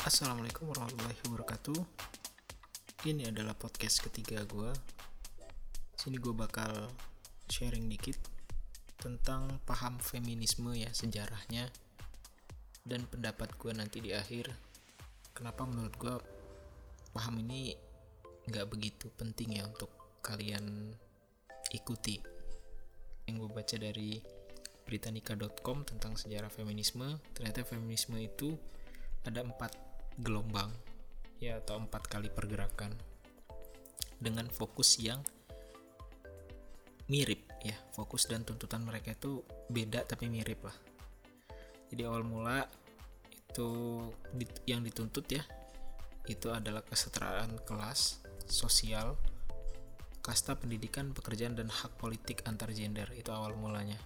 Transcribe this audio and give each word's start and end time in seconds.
Assalamualaikum 0.00 0.72
warahmatullahi 0.72 1.20
wabarakatuh. 1.28 1.76
Ini 3.04 3.36
adalah 3.36 3.52
podcast 3.52 4.00
ketiga 4.00 4.40
gue. 4.48 4.72
Sini 5.92 6.16
gue 6.16 6.32
bakal 6.32 6.88
sharing 7.52 7.84
dikit 7.84 8.16
tentang 8.96 9.60
paham 9.68 10.00
feminisme 10.00 10.72
ya 10.72 10.88
sejarahnya 10.88 11.68
dan 12.88 13.04
pendapat 13.12 13.52
gue 13.60 13.76
nanti 13.76 14.00
di 14.00 14.16
akhir. 14.16 14.48
Kenapa 15.36 15.68
menurut 15.68 15.92
gue 16.00 16.16
paham 17.12 17.36
ini 17.44 17.76
nggak 18.48 18.72
begitu 18.72 19.12
penting 19.20 19.60
ya 19.60 19.68
untuk 19.68 19.92
kalian 20.24 20.96
ikuti. 21.76 22.16
Yang 23.28 23.36
gue 23.36 23.50
baca 23.52 23.76
dari 23.76 24.16
Britannica.com 24.88 25.84
tentang 25.84 26.16
sejarah 26.16 26.48
feminisme, 26.48 27.20
ternyata 27.36 27.68
feminisme 27.68 28.16
itu 28.16 28.56
ada 29.28 29.44
empat 29.44 29.89
gelombang 30.18 30.72
ya 31.38 31.60
atau 31.62 31.78
empat 31.78 32.10
kali 32.10 32.28
pergerakan 32.32 32.92
dengan 34.20 34.48
fokus 34.52 35.00
yang 35.00 35.22
mirip 37.10 37.42
ya. 37.64 37.74
Fokus 37.90 38.28
dan 38.30 38.46
tuntutan 38.46 38.84
mereka 38.86 39.16
itu 39.16 39.42
beda 39.72 40.06
tapi 40.06 40.30
mirip 40.30 40.62
lah. 40.62 40.76
Jadi 41.90 42.02
awal 42.06 42.22
mula 42.22 42.66
itu 43.50 43.68
yang 44.62 44.86
dituntut 44.86 45.26
ya 45.26 45.42
itu 46.30 46.46
adalah 46.54 46.86
kesetaraan 46.86 47.58
kelas 47.66 48.22
sosial 48.46 49.18
kasta 50.22 50.54
pendidikan 50.54 51.10
pekerjaan 51.10 51.58
dan 51.58 51.66
hak 51.66 51.98
politik 51.98 52.46
antar 52.46 52.70
gender. 52.70 53.10
Itu 53.16 53.34
awal 53.34 53.56
mulanya. 53.58 53.98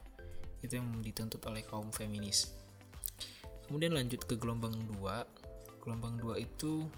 Itu 0.64 0.80
yang 0.80 1.04
dituntut 1.04 1.44
oleh 1.44 1.60
kaum 1.66 1.92
feminis. 1.92 2.54
Kemudian 3.68 3.92
lanjut 3.92 4.24
ke 4.24 4.40
gelombang 4.40 4.72
2 4.96 5.43
gelombang 5.84 6.16
2 6.16 6.40
itu 6.40 6.88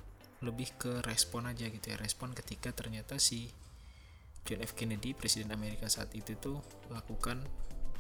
lebih 0.47 0.70
ke 0.78 1.02
respon 1.02 1.50
aja 1.50 1.66
gitu 1.66 1.86
ya. 1.91 1.97
Respon 1.98 2.33
ketika 2.33 2.70
ternyata 2.70 3.19
si 3.19 3.50
John 4.47 4.62
F. 4.62 4.78
Kennedy 4.78 5.11
presiden 5.12 5.50
Amerika 5.50 5.91
saat 5.91 6.14
itu 6.14 6.38
tuh 6.38 6.62
melakukan 6.86 7.42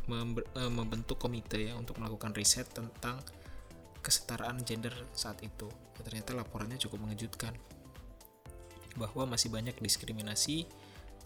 eh, 0.06 0.70
membentuk 0.70 1.18
komite 1.18 1.58
ya 1.58 1.74
untuk 1.74 1.98
melakukan 1.98 2.30
riset 2.38 2.70
tentang 2.70 3.18
kesetaraan 4.04 4.62
gender 4.62 4.94
saat 5.10 5.42
itu. 5.42 5.66
Ya, 5.98 6.00
ternyata 6.06 6.38
laporannya 6.38 6.78
cukup 6.78 7.02
mengejutkan 7.02 7.50
bahwa 8.94 9.36
masih 9.36 9.50
banyak 9.50 9.76
diskriminasi 9.82 10.64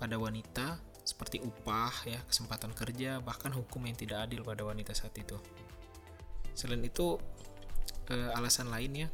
pada 0.00 0.16
wanita 0.16 0.80
seperti 1.04 1.42
upah 1.44 1.92
ya 2.08 2.18
kesempatan 2.24 2.72
kerja 2.72 3.20
bahkan 3.20 3.52
hukum 3.52 3.84
yang 3.84 3.96
tidak 3.98 4.24
adil 4.24 4.40
pada 4.40 4.64
wanita 4.64 4.96
saat 4.96 5.12
itu. 5.20 5.36
Selain 6.56 6.80
itu 6.80 7.20
eh, 8.08 8.30
alasan 8.32 8.72
lainnya 8.72 9.12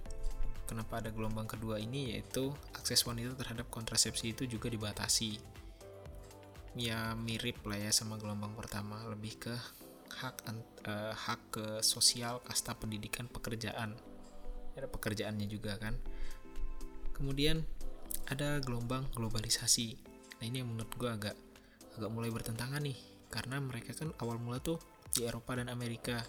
kenapa 0.67 0.99
ada 1.01 1.15
gelombang 1.15 1.47
kedua 1.47 1.79
ini 1.79 2.13
yaitu 2.13 2.51
akses 2.75 3.07
wanita 3.07 3.39
terhadap 3.39 3.71
kontrasepsi 3.71 4.35
itu 4.35 4.45
juga 4.51 4.67
dibatasi. 4.67 5.39
Ya 6.77 7.17
mirip 7.17 7.65
lah 7.65 7.81
ya 7.81 7.91
sama 7.95 8.21
gelombang 8.21 8.53
pertama 8.53 9.01
lebih 9.09 9.41
ke 9.41 9.55
hak 10.21 10.45
uh, 10.85 11.15
hak 11.15 11.41
ke 11.55 11.67
sosial 11.81 12.43
kasta 12.45 12.77
pendidikan 12.77 13.31
pekerjaan. 13.31 13.97
Ada 14.77 14.91
pekerjaannya 14.91 15.47
juga 15.49 15.81
kan. 15.81 15.97
Kemudian 17.17 17.65
ada 18.29 18.61
gelombang 18.61 19.09
globalisasi. 19.17 19.97
Nah 20.37 20.45
ini 20.45 20.61
yang 20.61 20.69
menurut 20.69 20.93
gue 20.99 21.09
agak 21.09 21.37
agak 21.97 22.11
mulai 22.13 22.29
bertentangan 22.29 22.85
nih 22.85 22.99
karena 23.33 23.57
mereka 23.59 23.97
kan 23.97 24.13
awal 24.21 24.37
mula 24.37 24.61
tuh 24.61 24.77
di 25.17 25.25
Eropa 25.25 25.57
dan 25.57 25.73
Amerika 25.73 26.21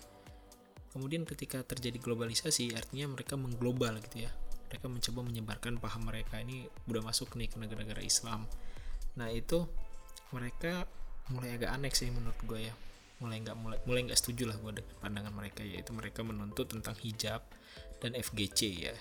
Kemudian 0.91 1.27
ketika 1.27 1.61
terjadi 1.61 1.99
globalisasi 1.99 2.73
artinya 2.73 3.11
mereka 3.13 3.35
mengglobal 3.35 3.99
gitu 4.01 4.27
ya. 4.27 4.31
Mereka 4.67 4.85
mencoba 4.91 5.19
menyebarkan 5.23 5.73
paham 5.79 6.11
mereka 6.11 6.43
ini 6.43 6.67
udah 6.91 7.01
masuk 7.03 7.35
nih 7.39 7.47
ke 7.47 7.55
negara-negara 7.59 8.03
Islam. 8.03 8.47
Nah 9.15 9.31
itu 9.31 9.63
mereka 10.35 10.83
mulai 11.31 11.55
agak 11.55 11.71
aneh 11.71 11.91
sih 11.91 12.11
menurut 12.11 12.39
gue 12.43 12.59
ya. 12.67 12.73
Mulai 13.23 13.41
nggak 13.41 13.57
mulai 13.57 13.77
mulai 13.87 14.01
nggak 14.11 14.19
setuju 14.19 14.51
lah 14.51 14.57
gue 14.59 14.83
dengan 14.83 14.95
pandangan 15.01 15.33
mereka 15.33 15.61
yaitu 15.63 15.91
mereka 15.95 16.21
menuntut 16.21 16.67
tentang 16.69 16.95
hijab 16.99 17.41
dan 18.03 18.13
FGC 18.13 18.59
ya. 18.91 18.95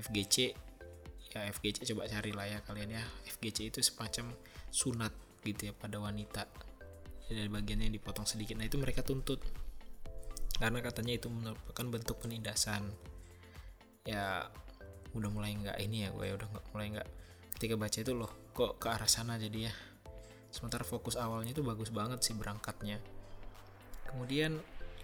FGC 0.00 0.52
ya 1.36 1.52
FGC 1.52 1.84
coba 1.92 2.08
cari 2.08 2.32
lah 2.32 2.46
ya 2.48 2.58
kalian 2.64 2.96
ya. 2.96 3.04
FGC 3.28 3.68
itu 3.68 3.84
semacam 3.84 4.32
sunat 4.72 5.12
gitu 5.44 5.68
ya 5.68 5.72
pada 5.76 6.00
wanita. 6.00 6.48
Dari 7.26 7.50
bagiannya 7.50 7.90
yang 7.90 7.96
dipotong 7.98 8.24
sedikit. 8.24 8.54
Nah 8.56 8.64
itu 8.64 8.78
mereka 8.78 9.02
tuntut 9.02 9.42
karena 10.56 10.80
katanya 10.80 11.20
itu 11.20 11.28
merupakan 11.28 11.86
bentuk 11.88 12.16
penindasan. 12.24 12.88
Ya 14.08 14.48
udah 15.12 15.30
mulai 15.32 15.56
nggak 15.56 15.76
ini 15.80 16.04
ya 16.04 16.08
gue 16.12 16.24
ya 16.28 16.34
udah 16.36 16.48
nggak 16.48 16.66
mulai 16.72 16.86
nggak. 16.96 17.08
Ketika 17.56 17.74
baca 17.76 17.98
itu 18.00 18.12
loh 18.12 18.30
kok 18.52 18.80
ke 18.80 18.86
arah 18.88 19.08
sana 19.08 19.36
jadi 19.36 19.68
ya. 19.68 19.74
Sementara 20.48 20.84
fokus 20.88 21.20
awalnya 21.20 21.52
itu 21.52 21.60
bagus 21.60 21.92
banget 21.92 22.24
sih 22.24 22.32
berangkatnya. 22.32 23.00
Kemudian 24.08 24.56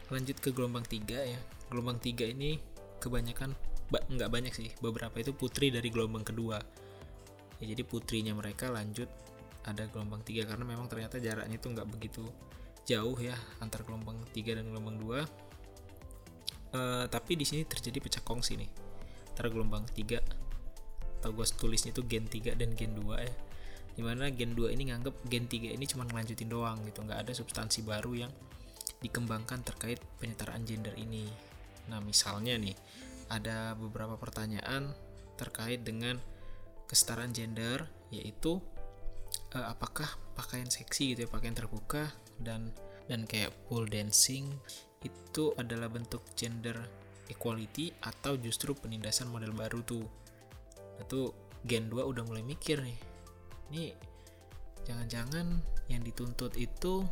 lanjut 0.08 0.36
ke 0.40 0.52
gelombang 0.52 0.84
tiga 0.88 1.20
ya. 1.20 1.40
Gelombang 1.68 2.00
tiga 2.00 2.24
ini 2.24 2.56
kebanyakan 3.00 3.52
nggak 3.92 4.30
banyak 4.32 4.52
sih. 4.56 4.72
Beberapa 4.80 5.20
itu 5.20 5.36
putri 5.36 5.68
dari 5.68 5.92
gelombang 5.92 6.24
kedua. 6.24 6.56
Ya, 7.60 7.64
jadi 7.76 7.84
putrinya 7.84 8.32
mereka 8.32 8.72
lanjut 8.72 9.06
ada 9.62 9.86
gelombang 9.92 10.24
tiga 10.26 10.48
karena 10.48 10.66
memang 10.66 10.90
ternyata 10.90 11.22
jaraknya 11.22 11.60
itu 11.60 11.68
nggak 11.70 11.86
begitu 11.86 12.26
jauh 12.88 13.14
ya 13.18 13.36
antar 13.62 13.86
gelombang 13.86 14.18
3 14.34 14.58
dan 14.58 14.66
gelombang 14.70 14.98
2 14.98 15.06
uh, 15.08 15.20
eh, 16.74 17.04
tapi 17.06 17.38
di 17.38 17.46
sini 17.46 17.62
terjadi 17.62 17.98
pecah 18.02 18.22
kongsi 18.26 18.58
nih 18.58 18.70
antara 19.32 19.48
gelombang 19.48 19.86
3 19.96 20.42
atau 21.22 21.30
gue 21.30 21.46
tulisnya 21.54 21.94
itu 21.94 22.02
gen 22.02 22.26
3 22.26 22.58
dan 22.58 22.74
gen 22.74 22.98
2 22.98 23.22
ya. 23.22 23.34
Di 23.94 24.02
mana 24.02 24.26
gen 24.34 24.58
2 24.58 24.74
ini 24.74 24.90
nganggep 24.90 25.14
gen 25.30 25.46
3 25.46 25.78
ini 25.78 25.86
cuma 25.86 26.02
ngelanjutin 26.02 26.50
doang 26.50 26.82
gitu 26.82 27.06
nggak 27.06 27.22
ada 27.22 27.32
substansi 27.32 27.86
baru 27.86 28.26
yang 28.26 28.32
dikembangkan 28.98 29.62
terkait 29.62 30.02
penyetaraan 30.18 30.66
gender 30.66 30.90
ini. 30.98 31.30
Nah 31.86 32.02
misalnya 32.02 32.58
nih 32.58 32.74
ada 33.30 33.78
beberapa 33.78 34.18
pertanyaan 34.18 34.90
terkait 35.38 35.86
dengan 35.86 36.18
kesetaraan 36.90 37.30
gender 37.30 37.86
yaitu 38.10 38.58
uh, 39.54 39.66
apakah 39.70 40.10
pakaian 40.34 40.66
seksi 40.66 41.14
gitu 41.14 41.24
ya 41.24 41.30
pakaian 41.30 41.54
terbuka 41.54 42.10
dan 42.40 42.72
dan 43.10 43.28
kayak 43.28 43.52
pole 43.68 43.90
dancing 43.90 44.48
itu 45.02 45.50
adalah 45.58 45.90
bentuk 45.90 46.22
gender 46.38 46.78
equality 47.26 47.90
atau 48.00 48.38
justru 48.38 48.72
penindasan 48.72 49.28
model 49.28 49.50
baru 49.52 49.82
tuh. 49.82 50.06
Itu 51.02 51.34
Gen 51.62 51.90
2 51.90 52.02
udah 52.02 52.22
mulai 52.26 52.42
mikir 52.42 52.82
nih 52.82 53.12
ini 53.72 53.88
jangan-jangan 54.84 55.64
yang 55.88 56.04
dituntut 56.04 56.52
itu 56.60 57.08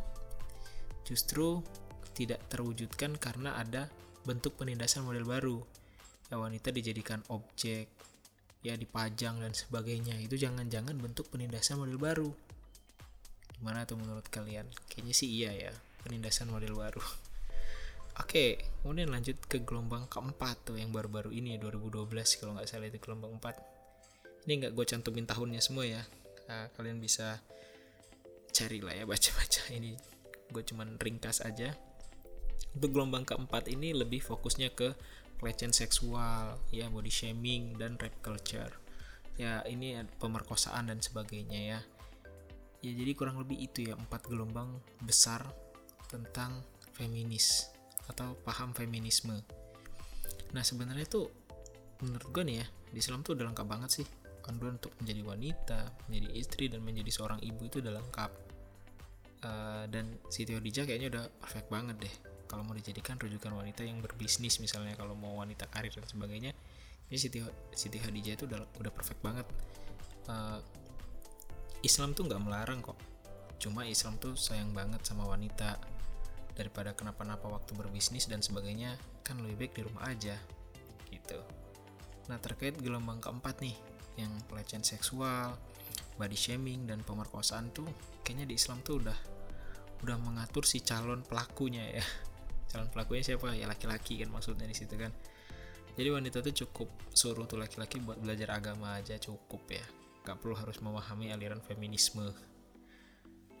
justru 1.01 1.65
tidak 2.13 2.37
terwujudkan 2.53 3.17
karena 3.17 3.57
ada 3.57 3.89
bentuk 4.21 4.61
penindasan 4.61 5.01
model 5.01 5.25
baru. 5.25 5.57
Ya 6.29 6.37
wanita 6.37 6.69
dijadikan 6.69 7.25
objek 7.33 7.89
ya 8.61 8.77
dipajang 8.77 9.41
dan 9.41 9.57
sebagainya. 9.57 10.21
Itu 10.21 10.37
jangan-jangan 10.37 10.93
bentuk 11.01 11.33
penindasan 11.33 11.81
model 11.81 11.97
baru 11.97 12.29
Gimana 13.61 13.85
tuh 13.85 13.93
menurut 13.93 14.25
kalian? 14.25 14.65
Kayaknya 14.89 15.13
sih 15.13 15.29
iya 15.29 15.53
ya, 15.53 15.71
penindasan 16.01 16.49
model 16.49 16.73
baru. 16.73 16.97
Oke, 18.25 18.57
kemudian 18.81 19.13
lanjut 19.13 19.37
ke 19.45 19.61
gelombang 19.61 20.09
keempat 20.09 20.65
tuh 20.65 20.81
yang 20.81 20.89
baru-baru 20.89 21.29
ini 21.29 21.53
ya 21.53 21.69
2012 21.69 22.09
kalau 22.41 22.57
nggak 22.57 22.65
salah 22.65 22.89
itu 22.89 22.97
gelombang 22.97 23.37
4. 23.37 24.49
Ini 24.49 24.53
nggak 24.65 24.73
gue 24.73 24.85
cantumin 24.89 25.29
tahunnya 25.29 25.61
semua 25.61 25.85
ya. 25.85 26.01
Nah, 26.49 26.73
kalian 26.73 26.97
bisa 26.97 27.37
cari 28.49 28.81
lah 28.81 28.97
ya 28.97 29.05
baca-baca 29.13 29.69
ini. 29.69 29.93
Gue 30.49 30.65
cuman 30.65 30.97
ringkas 30.97 31.45
aja. 31.45 31.77
Untuk 32.73 32.97
gelombang 32.97 33.29
keempat 33.29 33.69
ini 33.69 33.93
lebih 33.93 34.25
fokusnya 34.25 34.73
ke 34.73 34.97
pelecehan 35.37 35.69
seksual, 35.69 36.57
ya 36.73 36.89
body 36.89 37.13
shaming 37.13 37.77
dan 37.77 38.01
rape 38.01 38.25
culture. 38.25 38.73
Ya 39.37 39.61
ini 39.69 40.01
pemerkosaan 40.17 40.89
dan 40.89 40.97
sebagainya 40.97 41.77
ya 41.77 41.79
ya 42.81 42.91
jadi 42.91 43.11
kurang 43.13 43.37
lebih 43.37 43.61
itu 43.61 43.89
ya 43.89 43.93
empat 43.93 44.25
gelombang 44.25 44.81
besar 45.05 45.45
tentang 46.09 46.65
feminis 46.97 47.69
atau 48.09 48.35
paham 48.41 48.73
feminisme. 48.75 49.37
Nah 50.51 50.63
sebenarnya 50.65 51.07
tuh 51.07 51.31
menurut 52.01 52.27
gue 52.33 52.43
nih 52.43 52.57
ya 52.59 52.67
di 52.91 52.99
Islam 52.99 53.21
tuh 53.21 53.37
udah 53.37 53.45
lengkap 53.53 53.67
banget 53.69 54.03
sih. 54.03 54.07
Panduan 54.41 54.81
untuk 54.81 54.91
menjadi 54.97 55.21
wanita 55.21 55.79
menjadi 56.09 56.27
istri 56.33 56.65
dan 56.67 56.81
menjadi 56.81 57.11
seorang 57.13 57.39
ibu 57.45 57.61
itu 57.69 57.79
udah 57.79 57.93
lengkap. 57.93 58.31
Uh, 59.41 59.89
dan 59.89 60.21
Siti 60.29 60.53
Khadijah 60.53 60.85
kayaknya 60.85 61.09
udah 61.13 61.23
perfect 61.41 61.69
banget 61.69 61.95
deh. 62.01 62.13
Kalau 62.45 62.67
mau 62.67 62.75
dijadikan 62.75 63.15
rujukan 63.15 63.53
wanita 63.55 63.85
yang 63.85 64.03
berbisnis 64.03 64.59
misalnya 64.59 64.97
kalau 64.99 65.15
mau 65.15 65.39
wanita 65.39 65.65
karir 65.71 65.93
dan 65.95 66.03
sebagainya 66.03 66.51
ini 67.07 67.17
Siti 67.17 67.39
Siti 67.71 67.97
Khadijah 68.01 68.33
itu 68.35 68.45
udah 68.49 68.59
udah 68.81 68.91
perfect 68.91 69.21
banget. 69.23 69.47
Uh, 70.27 70.59
Islam 71.81 72.13
tuh 72.13 72.29
nggak 72.29 72.41
melarang 72.41 72.79
kok. 72.85 72.97
Cuma 73.57 73.85
Islam 73.85 74.17
tuh 74.21 74.37
sayang 74.37 74.73
banget 74.73 75.01
sama 75.01 75.25
wanita. 75.25 75.81
Daripada 76.53 76.93
kenapa-napa 76.93 77.49
waktu 77.49 77.73
berbisnis 77.73 78.29
dan 78.29 78.45
sebagainya 78.45 78.97
kan 79.25 79.41
lebih 79.41 79.65
baik 79.65 79.73
di 79.73 79.81
rumah 79.89 80.05
aja. 80.05 80.37
Gitu. 81.09 81.37
Nah 82.29 82.37
terkait 82.37 82.77
gelombang 82.77 83.17
keempat 83.17 83.65
nih 83.65 83.73
yang 84.19 84.29
pelecehan 84.45 84.85
seksual 84.85 85.57
body 86.19 86.37
shaming 86.37 86.85
dan 86.85 87.01
pemerkosaan 87.01 87.73
tuh 87.73 87.87
kayaknya 88.21 88.53
di 88.53 88.55
Islam 88.59 88.83
tuh 88.85 89.01
udah 89.01 89.17
udah 90.05 90.17
mengatur 90.21 90.65
si 90.65 90.85
calon 90.85 91.25
pelakunya 91.25 91.97
ya. 91.97 92.05
Calon 92.71 92.87
pelakunya 92.87 93.19
siapa? 93.25 93.51
Ya 93.51 93.67
laki-laki 93.67 94.21
kan 94.23 94.31
maksudnya 94.31 94.63
di 94.63 94.71
situ 94.71 94.95
kan. 94.95 95.11
Jadi 95.91 96.07
wanita 96.07 96.39
tuh 96.39 96.55
cukup 96.55 96.87
suruh 97.11 97.43
tuh 97.43 97.59
laki-laki 97.59 97.99
buat 97.99 98.15
belajar 98.15 98.55
agama 98.55 98.95
aja 98.95 99.19
cukup 99.19 99.67
ya 99.67 99.83
gak 100.21 100.37
perlu 100.41 100.53
harus 100.57 100.77
memahami 100.81 101.33
aliran 101.33 101.61
feminisme. 101.61 102.29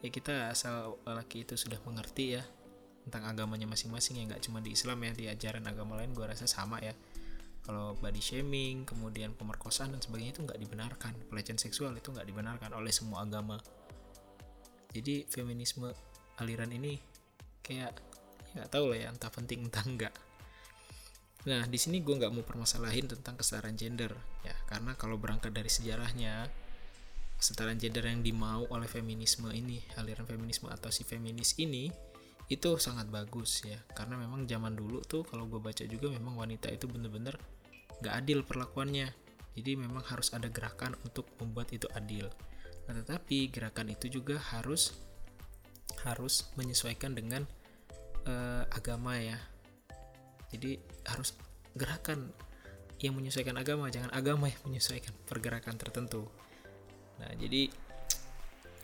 Ya 0.01 0.09
kita 0.09 0.49
asal 0.49 0.97
laki 1.05 1.45
itu 1.45 1.53
sudah 1.57 1.77
mengerti 1.85 2.37
ya 2.37 2.43
tentang 3.05 3.25
agamanya 3.33 3.65
masing-masing 3.65 4.21
ya 4.21 4.23
nggak 4.29 4.45
cuma 4.45 4.61
di 4.61 4.77
Islam 4.77 5.01
ya 5.01 5.11
di 5.13 5.25
ajaran 5.25 5.65
agama 5.65 5.97
lain 5.97 6.13
gua 6.13 6.33
rasa 6.33 6.45
sama 6.49 6.81
ya. 6.81 6.93
Kalau 7.61 7.93
body 7.97 8.17
shaming 8.17 8.89
kemudian 8.89 9.37
pemerkosaan 9.37 9.93
dan 9.93 10.01
sebagainya 10.01 10.33
itu 10.37 10.41
nggak 10.45 10.57
dibenarkan. 10.57 11.13
Pelecehan 11.29 11.61
seksual 11.61 11.93
itu 11.93 12.09
nggak 12.09 12.25
dibenarkan 12.25 12.73
oleh 12.73 12.89
semua 12.89 13.21
agama. 13.21 13.61
Jadi 14.89 15.29
feminisme 15.29 15.93
aliran 16.41 16.73
ini 16.73 16.97
kayak 17.61 17.93
ya 18.51 18.65
nggak 18.65 18.69
tahu 18.73 18.91
lah 18.91 18.97
ya 18.97 19.07
entah 19.13 19.31
penting 19.31 19.69
entah 19.69 19.85
enggak 19.85 20.13
nah 21.41 21.65
di 21.65 21.77
sini 21.81 22.05
gue 22.05 22.13
nggak 22.21 22.33
mau 22.37 22.45
permasalahin 22.45 23.09
tentang 23.09 23.33
kesetaraan 23.33 23.73
gender 23.73 24.13
ya. 24.45 24.53
Karena 24.69 24.93
kalau 24.93 25.17
berangkat 25.17 25.49
dari 25.49 25.69
sejarahnya 25.73 26.45
kesetaraan 27.41 27.81
gender 27.81 28.05
yang 28.05 28.21
dimau 28.21 28.69
oleh 28.69 28.85
feminisme 28.85 29.49
ini 29.49 29.81
aliran 29.97 30.29
feminisme 30.29 30.69
atau 30.69 30.93
si 30.93 31.01
feminis 31.01 31.57
ini 31.57 31.89
itu 32.45 32.69
sangat 32.77 33.09
bagus 33.09 33.65
ya. 33.65 33.81
Karena 33.97 34.21
memang 34.21 34.45
zaman 34.45 34.77
dulu 34.77 35.01
tuh 35.01 35.25
kalau 35.25 35.49
gue 35.49 35.57
baca 35.57 35.81
juga 35.89 36.13
memang 36.13 36.37
wanita 36.37 36.69
itu 36.69 36.85
bener-bener 36.85 37.33
gak 38.05 38.21
adil 38.21 38.45
perlakuannya. 38.45 39.09
Jadi 39.57 39.71
memang 39.75 40.05
harus 40.07 40.31
ada 40.31 40.47
gerakan 40.47 40.93
untuk 41.01 41.25
membuat 41.41 41.73
itu 41.73 41.89
adil. 41.97 42.29
Nah 42.85 42.93
tetapi 43.01 43.49
gerakan 43.49 43.91
itu 43.91 44.07
juga 44.13 44.37
harus 44.53 44.93
harus 46.05 46.49
menyesuaikan 46.55 47.17
dengan 47.17 47.43
uh, 48.25 48.63
agama 48.71 49.17
ya 49.19 49.37
jadi 50.51 50.77
harus 51.07 51.33
gerakan 51.73 52.31
yang 53.01 53.17
menyesuaikan 53.17 53.57
agama 53.57 53.89
jangan 53.89 54.13
agama 54.13 54.45
yang 54.51 54.61
menyesuaikan 54.67 55.15
pergerakan 55.25 55.75
tertentu. 55.79 56.29
Nah 57.17 57.31
jadi 57.39 57.71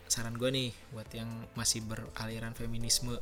saran 0.07 0.39
gue 0.39 0.49
nih 0.49 0.69
buat 0.95 1.09
yang 1.13 1.29
masih 1.53 1.83
beraliran 1.85 2.55
feminisme 2.55 3.13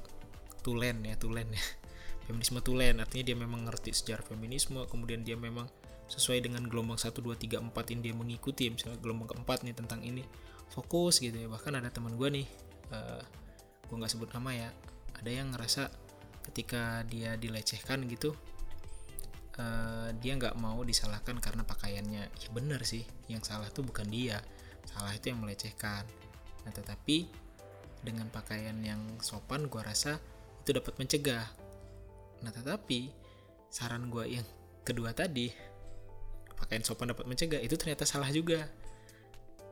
tulen 0.63 1.03
ya 1.03 1.17
tulen 1.19 1.49
ya. 1.51 1.63
Feminisme 2.25 2.57
tulen 2.63 2.97
artinya 2.97 3.25
dia 3.27 3.37
memang 3.37 3.69
ngerti 3.69 3.93
sejarah 3.93 4.25
feminisme 4.25 4.81
kemudian 4.89 5.21
dia 5.21 5.37
memang 5.37 5.69
sesuai 6.05 6.41
dengan 6.45 6.65
gelombang 6.65 6.97
1, 6.97 7.13
2, 7.13 7.37
3, 7.37 7.61
4 7.61 7.93
ini 7.93 7.99
dia 8.01 8.13
mengikuti 8.17 8.69
misalnya 8.69 8.97
gelombang 9.01 9.29
keempat 9.33 9.65
nih 9.65 9.73
tentang 9.77 10.01
ini 10.01 10.25
fokus 10.71 11.21
gitu 11.21 11.35
ya. 11.35 11.45
Bahkan 11.51 11.81
ada 11.81 11.89
teman 11.93 12.17
gue 12.17 12.29
nih 12.41 12.47
uh, 12.93 13.19
eh, 13.19 13.21
gue 13.85 13.95
nggak 13.99 14.11
sebut 14.13 14.29
nama 14.33 14.51
ya 14.53 14.69
ada 15.15 15.29
yang 15.29 15.53
ngerasa 15.53 15.89
ketika 16.51 17.01
dia 17.09 17.35
dilecehkan 17.35 18.05
gitu 18.05 18.37
uh, 19.57 20.09
dia 20.21 20.33
nggak 20.37 20.55
mau 20.61 20.81
disalahkan 20.85 21.41
karena 21.41 21.65
pakaiannya 21.65 22.23
ya 22.29 22.49
bener 22.53 22.81
sih 22.85 23.03
yang 23.27 23.41
salah 23.41 23.67
tuh 23.73 23.83
bukan 23.83 24.05
dia 24.07 24.39
salah 24.85 25.11
itu 25.11 25.33
yang 25.33 25.41
melecehkan 25.41 26.05
nah 26.65 26.71
tetapi 26.73 27.45
dengan 28.05 28.29
pakaian 28.29 28.77
yang 28.85 29.01
sopan 29.17 29.65
gue 29.65 29.81
rasa 29.81 30.21
itu 30.61 30.73
dapat 30.77 30.93
mencegah. 31.01 31.45
Nah, 32.45 32.53
tetapi 32.53 33.09
saran 33.73 34.13
gue 34.13 34.25
yang 34.37 34.45
kedua 34.85 35.13
tadi, 35.13 35.49
pakaian 36.57 36.85
sopan 36.85 37.13
dapat 37.13 37.25
mencegah, 37.25 37.61
itu 37.61 37.73
ternyata 37.77 38.05
salah 38.05 38.29
juga. 38.29 38.69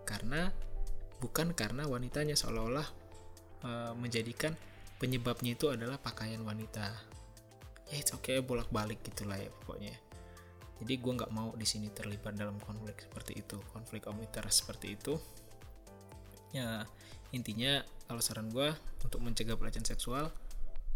Karena 0.06 0.50
bukan 1.18 1.54
karena 1.58 1.90
wanitanya 1.90 2.38
seolah-olah 2.38 2.88
e, 3.64 3.70
menjadikan 3.98 4.54
penyebabnya 5.04 5.60
itu 5.60 5.68
adalah 5.68 6.00
pakaian 6.00 6.40
wanita. 6.48 6.88
Ya, 7.92 8.00
itu 8.00 8.16
oke 8.16 8.32
okay, 8.32 8.40
bolak-balik 8.40 9.04
gitulah 9.04 9.36
ya 9.36 9.52
pokoknya. 9.52 9.92
Jadi 10.80 10.94
gue 10.96 11.14
nggak 11.20 11.32
mau 11.36 11.52
di 11.60 11.68
sini 11.68 11.92
terlibat 11.92 12.40
dalam 12.40 12.56
konflik 12.64 13.04
seperti 13.04 13.44
itu, 13.44 13.60
konflik 13.76 14.08
of 14.08 14.16
interest 14.24 14.64
seperti 14.64 14.96
itu. 14.96 15.20
Ya, 16.56 16.88
intinya 17.36 17.84
kalau 18.08 18.24
saran 18.24 18.48
gue 18.48 18.72
untuk 19.04 19.20
mencegah 19.20 19.60
pelecehan 19.60 19.84
seksual 19.84 20.30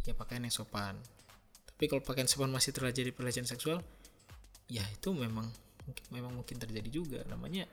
ya 0.08 0.14
pakaian 0.16 0.46
yang 0.46 0.54
sopan 0.54 0.96
tapi 1.66 1.90
kalau 1.92 2.00
pakaian 2.00 2.30
sopan 2.30 2.54
masih 2.54 2.72
terjadi 2.72 3.12
pelecehan 3.12 3.50
seksual 3.50 3.84
ya 4.72 4.86
itu 4.88 5.12
memang 5.12 5.50
memang 6.14 6.32
mungkin 6.38 6.62
terjadi 6.62 6.90
juga 6.94 7.20
namanya 7.28 7.66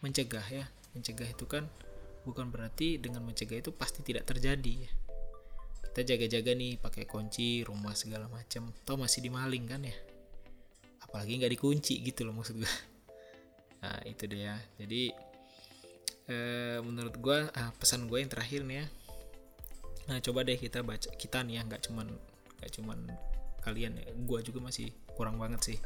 mencegah 0.00 0.46
ya 0.48 0.64
mencegah 0.96 1.28
itu 1.28 1.44
kan 1.44 1.68
bukan 2.22 2.48
berarti 2.48 3.02
dengan 3.02 3.22
mencegah 3.26 3.60
itu 3.60 3.74
pasti 3.74 4.06
tidak 4.06 4.30
terjadi 4.30 4.86
kita 5.96 6.12
jaga-jaga 6.12 6.52
nih 6.52 6.76
pakai 6.76 7.08
kunci 7.08 7.64
rumah 7.64 7.96
segala 7.96 8.28
macam 8.28 8.68
tau 8.84 9.00
masih 9.00 9.24
dimaling 9.24 9.64
kan 9.64 9.80
ya? 9.80 9.96
Apalagi 11.00 11.40
nggak 11.40 11.56
dikunci 11.56 12.04
gitu 12.04 12.28
loh 12.28 12.36
maksud 12.36 12.60
gue 12.60 12.68
nah 13.80 14.04
itu 14.04 14.28
deh 14.28 14.44
ya 14.44 14.60
jadi 14.76 15.16
eh, 16.28 16.78
menurut 16.84 17.16
gue 17.16 17.48
ah, 17.48 17.72
pesan 17.80 18.12
gue 18.12 18.20
yang 18.20 18.28
terakhir 18.28 18.68
nih 18.68 18.84
ya. 18.84 18.86
Nah 20.12 20.20
coba 20.20 20.44
deh 20.44 20.60
kita 20.60 20.84
baca 20.84 21.08
kita 21.16 21.40
nih 21.48 21.56
ya 21.56 21.62
nggak 21.64 21.88
cuman 21.88 22.12
nggak 22.60 22.70
cuman 22.76 22.98
kalian 23.64 23.96
ya 23.96 24.04
gue 24.12 24.38
juga 24.44 24.60
masih 24.68 24.92
kurang 25.16 25.40
banget 25.40 25.64
sih 25.64 25.78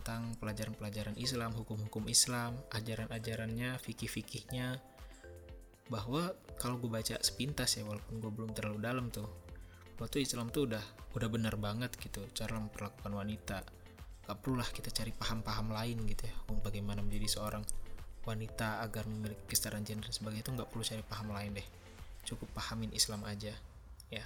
tentang 0.00 0.32
pelajaran-pelajaran 0.40 1.12
Islam 1.20 1.52
hukum-hukum 1.52 2.08
Islam 2.08 2.56
ajaran-ajarannya 2.72 3.84
fikih-fikihnya 3.84 4.95
bahwa 5.86 6.34
kalau 6.58 6.80
gue 6.80 6.90
baca 6.90 7.14
sepintas 7.22 7.78
ya 7.78 7.86
walaupun 7.86 8.18
gue 8.18 8.30
belum 8.32 8.50
terlalu 8.56 8.78
dalam 8.82 9.06
tuh 9.12 9.28
waktu 9.96 10.26
Islam 10.26 10.50
tuh 10.50 10.68
udah 10.72 10.84
udah 11.16 11.28
benar 11.30 11.54
banget 11.56 11.94
gitu 11.96 12.24
cara 12.36 12.58
memperlakukan 12.58 13.12
wanita. 13.12 13.58
Gak 14.26 14.38
perlu 14.42 14.58
lah 14.58 14.66
kita 14.66 14.90
cari 14.90 15.14
paham-paham 15.14 15.70
lain 15.70 16.02
gitu 16.10 16.26
ya 16.26 16.34
untuk 16.50 16.66
bagaimana 16.66 16.98
menjadi 16.98 17.38
seorang 17.38 17.62
wanita 18.26 18.82
agar 18.82 19.06
memiliki 19.06 19.46
kesetaraan 19.46 19.86
gender 19.86 20.10
dan 20.10 20.14
sebagainya 20.18 20.42
itu 20.42 20.52
nggak 20.58 20.68
perlu 20.74 20.82
cari 20.82 21.02
paham 21.06 21.28
lain 21.30 21.50
deh. 21.62 21.68
Cukup 22.26 22.50
pahamin 22.50 22.90
Islam 22.90 23.22
aja 23.22 23.54
ya. 24.10 24.24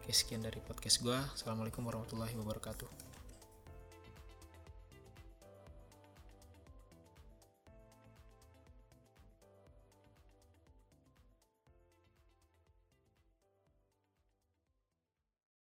Oke 0.00 0.16
sekian 0.16 0.40
dari 0.40 0.60
podcast 0.64 1.04
gue 1.04 1.16
assalamualaikum 1.36 1.84
warahmatullahi 1.84 2.32
wabarakatuh 2.36 3.13